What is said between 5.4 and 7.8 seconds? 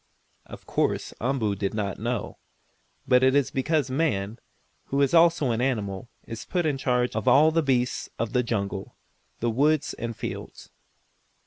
an animal, is put in charge of all the